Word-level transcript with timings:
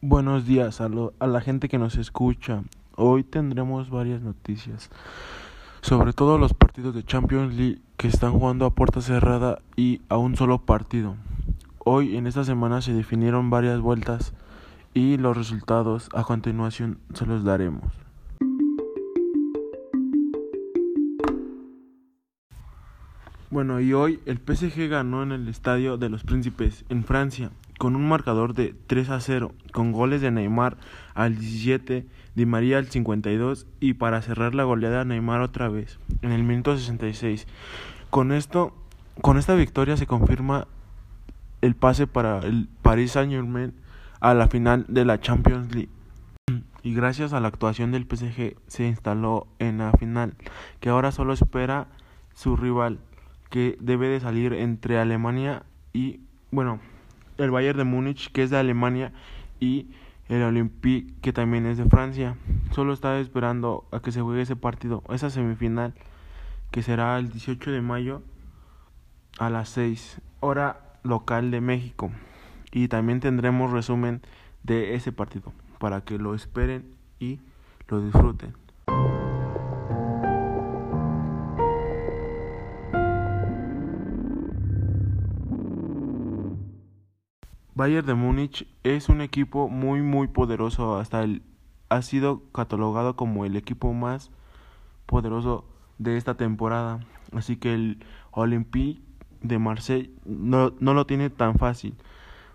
Buenos 0.00 0.46
días 0.46 0.80
a, 0.80 0.88
lo- 0.88 1.14
a 1.18 1.26
la 1.26 1.40
gente 1.40 1.68
que 1.68 1.78
nos 1.78 1.96
escucha. 1.96 2.62
Hoy 2.96 3.24
tendremos 3.24 3.90
varias 3.90 4.22
noticias, 4.22 4.90
sobre 5.80 6.12
todo 6.12 6.38
los 6.38 6.54
partidos 6.54 6.94
de 6.94 7.04
Champions 7.04 7.54
League 7.54 7.78
que 7.96 8.08
están 8.08 8.32
jugando 8.32 8.64
a 8.66 8.74
puerta 8.74 9.00
cerrada 9.00 9.58
y 9.76 10.00
a 10.08 10.16
un 10.16 10.36
solo 10.36 10.58
partido. 10.58 11.16
Hoy 11.78 12.16
en 12.16 12.26
esta 12.26 12.44
semana 12.44 12.80
se 12.82 12.92
definieron 12.92 13.50
varias 13.50 13.80
vueltas 13.80 14.32
y 14.94 15.18
los 15.18 15.36
resultados 15.36 16.08
a 16.14 16.24
continuación 16.24 16.98
se 17.14 17.26
los 17.26 17.44
daremos. 17.44 17.92
Bueno, 23.50 23.80
y 23.80 23.92
hoy 23.92 24.20
el 24.26 24.38
PSG 24.38 24.88
ganó 24.88 25.22
en 25.22 25.32
el 25.32 25.48
Estadio 25.48 25.96
de 25.96 26.08
los 26.08 26.24
Príncipes, 26.24 26.84
en 26.88 27.04
Francia, 27.04 27.50
con 27.78 27.96
un 27.96 28.08
marcador 28.08 28.54
de 28.54 28.74
3 28.86 29.10
a 29.10 29.20
0, 29.20 29.52
con 29.72 29.92
goles 29.92 30.20
de 30.20 30.30
Neymar 30.30 30.76
al 31.14 31.38
17, 31.38 32.06
Di 32.34 32.46
María 32.46 32.78
al 32.78 32.86
52 32.86 33.66
y 33.80 33.94
para 33.94 34.20
cerrar 34.22 34.54
la 34.54 34.64
goleada 34.64 35.04
Neymar 35.04 35.40
otra 35.40 35.68
vez, 35.68 35.98
en 36.22 36.32
el 36.32 36.42
minuto 36.42 36.76
66. 36.76 37.46
Con 38.10 38.32
esto, 38.32 38.74
con 39.22 39.38
esta 39.38 39.54
victoria 39.54 39.96
se 39.96 40.06
confirma 40.06 40.66
el 41.62 41.74
pase 41.74 42.06
para 42.06 42.40
el 42.40 42.68
Paris 42.82 43.12
Saint-Germain 43.12 43.74
a 44.20 44.34
la 44.34 44.48
final 44.48 44.84
de 44.88 45.04
la 45.04 45.20
Champions 45.20 45.74
League. 45.74 45.90
Y 46.82 46.94
gracias 46.94 47.32
a 47.32 47.40
la 47.40 47.48
actuación 47.48 47.90
del 47.90 48.04
PSG 48.04 48.56
se 48.68 48.86
instaló 48.86 49.48
en 49.58 49.78
la 49.78 49.92
final, 49.92 50.34
que 50.78 50.90
ahora 50.90 51.10
solo 51.10 51.32
espera 51.32 51.88
su 52.34 52.56
rival 52.56 53.00
que 53.50 53.76
debe 53.80 54.08
de 54.08 54.20
salir 54.20 54.52
entre 54.52 54.98
Alemania 54.98 55.64
y, 55.92 56.20
bueno, 56.50 56.80
el 57.38 57.50
Bayern 57.50 57.78
de 57.78 57.84
Múnich, 57.84 58.30
que 58.32 58.42
es 58.42 58.50
de 58.50 58.58
Alemania, 58.58 59.12
y 59.60 59.88
el 60.28 60.42
Olympique, 60.42 61.14
que 61.20 61.32
también 61.32 61.66
es 61.66 61.78
de 61.78 61.84
Francia. 61.84 62.36
Solo 62.72 62.92
está 62.92 63.18
esperando 63.18 63.86
a 63.92 64.00
que 64.00 64.12
se 64.12 64.20
juegue 64.20 64.42
ese 64.42 64.56
partido, 64.56 65.02
esa 65.10 65.30
semifinal, 65.30 65.94
que 66.70 66.82
será 66.82 67.18
el 67.18 67.30
18 67.30 67.70
de 67.70 67.80
mayo 67.80 68.22
a 69.38 69.50
las 69.50 69.68
6, 69.70 70.20
hora 70.40 70.80
local 71.02 71.50
de 71.50 71.60
México. 71.60 72.10
Y 72.72 72.88
también 72.88 73.20
tendremos 73.20 73.70
resumen 73.70 74.22
de 74.62 74.94
ese 74.94 75.12
partido, 75.12 75.52
para 75.78 76.02
que 76.02 76.18
lo 76.18 76.34
esperen 76.34 76.84
y 77.20 77.40
lo 77.88 78.00
disfruten. 78.00 78.54
Bayern 87.76 88.06
de 88.06 88.14
Múnich 88.14 88.66
es 88.84 89.10
un 89.10 89.20
equipo 89.20 89.68
muy 89.68 90.00
muy 90.00 90.28
poderoso, 90.28 90.96
hasta 90.96 91.22
el 91.22 91.42
ha 91.90 92.00
sido 92.00 92.42
catalogado 92.50 93.16
como 93.16 93.44
el 93.44 93.54
equipo 93.54 93.92
más 93.92 94.30
poderoso 95.04 95.66
de 95.98 96.16
esta 96.16 96.38
temporada, 96.38 97.00
así 97.34 97.58
que 97.58 97.74
el 97.74 98.02
Olympique 98.30 99.02
de 99.42 99.58
Marseille 99.58 100.10
no, 100.24 100.72
no 100.80 100.94
lo 100.94 101.04
tiene 101.06 101.28
tan 101.28 101.58
fácil, 101.58 101.94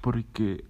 porque 0.00 0.64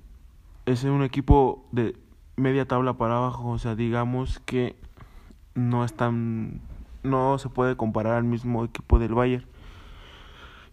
es 0.66 0.84
un 0.84 1.02
equipo 1.02 1.66
de 1.72 1.96
media 2.36 2.68
tabla 2.68 2.98
para 2.98 3.16
abajo, 3.16 3.48
o 3.48 3.58
sea, 3.58 3.74
digamos 3.74 4.40
que 4.40 4.76
no 5.54 5.86
es 5.86 5.94
tan 5.94 6.60
no 7.02 7.38
se 7.38 7.48
puede 7.48 7.78
comparar 7.78 8.12
al 8.12 8.24
mismo 8.24 8.62
equipo 8.66 8.98
del 8.98 9.14
Bayern. 9.14 9.46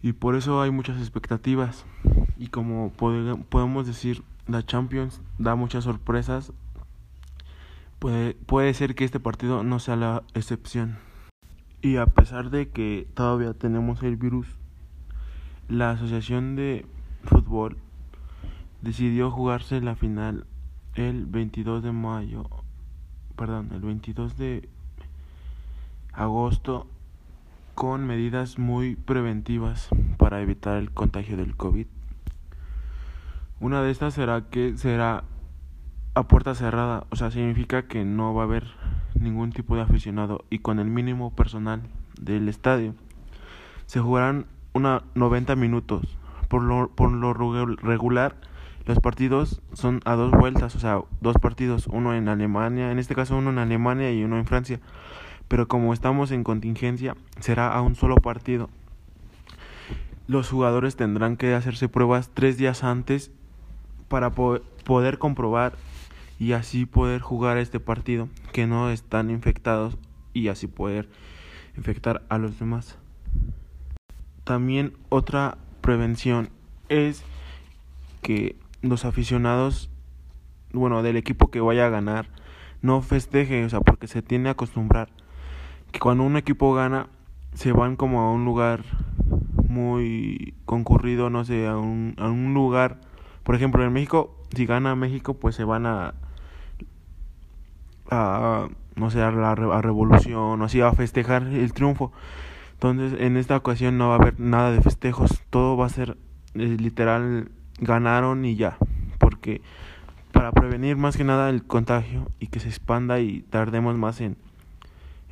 Y 0.02 0.12
por 0.12 0.34
eso 0.34 0.60
hay 0.60 0.70
muchas 0.70 0.98
expectativas 0.98 1.86
y 2.42 2.48
como 2.48 2.90
pode- 2.92 3.36
podemos 3.48 3.86
decir 3.86 4.24
la 4.48 4.66
Champions 4.66 5.20
da 5.38 5.54
muchas 5.54 5.84
sorpresas 5.84 6.52
puede, 8.00 8.34
puede 8.34 8.74
ser 8.74 8.96
que 8.96 9.04
este 9.04 9.20
partido 9.20 9.62
no 9.62 9.78
sea 9.78 9.94
la 9.94 10.24
excepción 10.34 10.98
y 11.82 11.98
a 11.98 12.06
pesar 12.06 12.50
de 12.50 12.68
que 12.68 13.06
todavía 13.14 13.54
tenemos 13.54 14.02
el 14.02 14.16
virus 14.16 14.48
la 15.68 15.92
asociación 15.92 16.56
de 16.56 16.84
fútbol 17.22 17.76
decidió 18.80 19.30
jugarse 19.30 19.80
la 19.80 19.94
final 19.94 20.44
el 20.96 21.26
22 21.26 21.84
de 21.84 21.92
mayo 21.92 22.50
perdón 23.36 23.68
el 23.72 23.82
22 23.82 24.36
de 24.36 24.68
agosto 26.12 26.88
con 27.76 28.04
medidas 28.04 28.58
muy 28.58 28.96
preventivas 28.96 29.88
para 30.18 30.40
evitar 30.42 30.76
el 30.76 30.90
contagio 30.90 31.36
del 31.36 31.56
COVID. 31.56 31.86
Una 33.62 33.80
de 33.80 33.90
estas 33.90 34.12
será 34.14 34.42
que 34.50 34.76
será 34.76 35.24
a 36.14 36.24
puerta 36.24 36.54
cerrada, 36.54 37.06
o 37.10 37.16
sea, 37.16 37.30
significa 37.30 37.84
que 37.84 38.04
no 38.04 38.34
va 38.34 38.42
a 38.42 38.44
haber 38.44 38.66
ningún 39.14 39.52
tipo 39.52 39.76
de 39.76 39.82
aficionado 39.82 40.44
y 40.50 40.58
con 40.58 40.78
el 40.78 40.88
mínimo 40.88 41.34
personal 41.34 41.80
del 42.20 42.48
estadio. 42.48 42.94
Se 43.86 44.00
jugarán 44.00 44.46
una 44.74 45.02
90 45.14 45.56
minutos. 45.56 46.18
Por 46.48 46.62
lo, 46.62 46.88
por 46.90 47.10
lo 47.12 47.32
regu- 47.34 47.78
regular, 47.78 48.34
los 48.84 48.98
partidos 48.98 49.62
son 49.72 50.00
a 50.04 50.16
dos 50.16 50.32
vueltas, 50.32 50.74
o 50.76 50.80
sea, 50.80 51.00
dos 51.20 51.36
partidos, 51.40 51.86
uno 51.86 52.14
en 52.14 52.28
Alemania, 52.28 52.90
en 52.90 52.98
este 52.98 53.14
caso 53.14 53.36
uno 53.38 53.50
en 53.50 53.58
Alemania 53.58 54.12
y 54.12 54.24
uno 54.24 54.38
en 54.38 54.44
Francia 54.44 54.80
pero 55.48 55.68
como 55.68 55.92
estamos 55.92 56.30
en 56.30 56.44
contingencia, 56.44 57.14
será 57.40 57.74
a 57.74 57.82
un 57.82 57.94
solo 57.94 58.14
partido. 58.16 58.70
Los 60.26 60.48
jugadores 60.48 60.96
tendrán 60.96 61.36
que 61.36 61.52
hacerse 61.54 61.90
pruebas 61.90 62.30
tres 62.32 62.56
días 62.56 62.84
antes 62.84 63.30
para 64.12 64.28
po- 64.28 64.60
poder 64.84 65.16
comprobar 65.16 65.72
y 66.38 66.52
así 66.52 66.84
poder 66.84 67.22
jugar 67.22 67.56
este 67.56 67.80
partido, 67.80 68.28
que 68.52 68.66
no 68.66 68.90
están 68.90 69.30
infectados 69.30 69.96
y 70.34 70.48
así 70.48 70.66
poder 70.66 71.08
infectar 71.78 72.20
a 72.28 72.36
los 72.36 72.58
demás. 72.58 72.98
También 74.44 74.92
otra 75.08 75.56
prevención 75.80 76.50
es 76.90 77.24
que 78.20 78.54
los 78.82 79.06
aficionados, 79.06 79.88
bueno, 80.74 81.02
del 81.02 81.16
equipo 81.16 81.50
que 81.50 81.62
vaya 81.62 81.86
a 81.86 81.90
ganar, 81.90 82.28
no 82.82 83.00
festeje, 83.00 83.64
o 83.64 83.70
sea, 83.70 83.80
porque 83.80 84.08
se 84.08 84.20
tiene 84.20 84.50
a 84.50 84.52
acostumbrar 84.52 85.08
que 85.90 86.00
cuando 86.00 86.24
un 86.24 86.36
equipo 86.36 86.74
gana 86.74 87.06
se 87.54 87.72
van 87.72 87.96
como 87.96 88.20
a 88.20 88.30
un 88.30 88.44
lugar 88.44 88.84
muy 89.68 90.52
concurrido, 90.66 91.30
no 91.30 91.46
sé, 91.46 91.66
a 91.66 91.78
un, 91.78 92.14
a 92.18 92.28
un 92.28 92.52
lugar, 92.52 93.00
por 93.42 93.54
ejemplo, 93.54 93.84
en 93.84 93.92
México, 93.92 94.36
si 94.54 94.66
gana 94.66 94.94
México, 94.94 95.34
pues 95.34 95.54
se 95.54 95.64
van 95.64 95.86
a, 95.86 96.14
a 98.10 98.68
no 98.96 99.10
sé, 99.10 99.22
a 99.22 99.30
la 99.30 99.52
a 99.52 99.82
Revolución, 99.82 100.60
o 100.60 100.64
así, 100.64 100.80
a 100.80 100.92
festejar 100.92 101.44
el 101.44 101.72
triunfo. 101.72 102.12
Entonces, 102.74 103.20
en 103.20 103.36
esta 103.36 103.56
ocasión 103.56 103.98
no 103.98 104.08
va 104.08 104.14
a 104.14 104.18
haber 104.18 104.40
nada 104.40 104.72
de 104.72 104.80
festejos, 104.80 105.42
todo 105.50 105.76
va 105.76 105.86
a 105.86 105.88
ser 105.88 106.16
eh, 106.54 106.76
literal, 106.78 107.50
ganaron 107.78 108.44
y 108.44 108.56
ya, 108.56 108.76
porque 109.18 109.62
para 110.32 110.52
prevenir 110.52 110.96
más 110.96 111.16
que 111.16 111.24
nada 111.24 111.50
el 111.50 111.64
contagio 111.64 112.28
y 112.40 112.48
que 112.48 112.60
se 112.60 112.68
expanda 112.68 113.20
y 113.20 113.42
tardemos 113.42 113.96
más 113.96 114.20
en, 114.20 114.36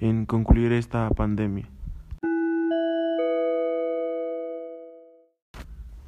en 0.01 0.27
concluir 0.27 0.73
esta 0.73 1.11
pandemia. 1.11 1.67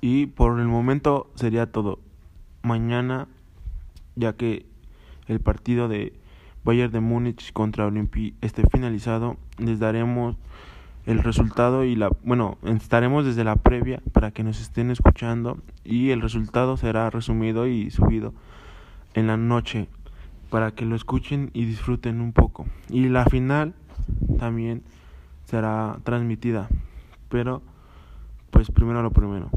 Y 0.04 0.26
por 0.26 0.58
el 0.58 0.66
momento 0.66 1.30
sería 1.36 1.70
todo. 1.70 2.00
Mañana, 2.62 3.28
ya 4.16 4.32
que 4.32 4.66
el 5.28 5.38
partido 5.38 5.86
de 5.86 6.12
Bayern 6.64 6.92
de 6.92 6.98
Múnich 6.98 7.52
contra 7.52 7.86
Olympique 7.86 8.36
esté 8.40 8.64
finalizado, 8.68 9.36
les 9.58 9.78
daremos 9.78 10.36
el 11.06 11.22
resultado 11.22 11.84
y 11.84 11.94
la 11.94 12.10
bueno, 12.24 12.58
estaremos 12.64 13.24
desde 13.24 13.44
la 13.44 13.54
previa 13.54 14.02
para 14.12 14.32
que 14.32 14.42
nos 14.42 14.60
estén 14.60 14.90
escuchando 14.90 15.58
y 15.84 16.10
el 16.10 16.20
resultado 16.20 16.76
será 16.76 17.08
resumido 17.08 17.68
y 17.68 17.92
subido 17.92 18.34
en 19.14 19.28
la 19.28 19.36
noche 19.36 19.86
para 20.50 20.72
que 20.72 20.84
lo 20.84 20.96
escuchen 20.96 21.50
y 21.54 21.64
disfruten 21.64 22.20
un 22.20 22.32
poco. 22.32 22.66
Y 22.88 23.08
la 23.08 23.24
final 23.26 23.74
también 24.40 24.82
será 25.44 26.00
transmitida, 26.02 26.68
pero 27.28 27.62
pues 28.50 28.68
primero 28.72 29.00
lo 29.02 29.12
primero. 29.12 29.48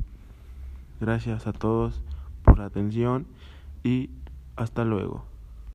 Gracias 1.06 1.46
a 1.46 1.54
todos 1.54 2.02
por 2.44 2.58
la 2.58 2.66
atención 2.66 3.28
y 3.84 4.10
hasta 4.56 4.84
luego. 4.86 5.35